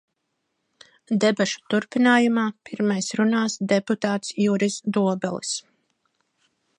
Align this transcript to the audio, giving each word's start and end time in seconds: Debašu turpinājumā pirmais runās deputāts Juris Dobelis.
Debašu 1.23 1.59
turpinājumā 1.73 2.45
pirmais 2.69 3.11
runās 3.21 3.59
deputāts 3.73 4.35
Juris 4.47 4.79
Dobelis. 4.99 5.55